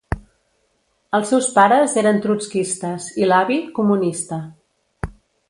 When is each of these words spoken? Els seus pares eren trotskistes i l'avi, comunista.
Els 1.17 1.29
seus 1.33 1.49
pares 1.57 1.93
eren 2.03 2.21
trotskistes 2.23 3.11
i 3.25 3.29
l'avi, 3.33 3.59
comunista. 3.79 4.43